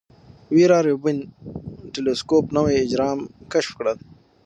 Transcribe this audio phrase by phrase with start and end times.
[0.55, 1.19] ویرا روبین
[1.93, 3.19] ټیلسکوپ نوي اجرام
[3.51, 3.97] کشف کړل.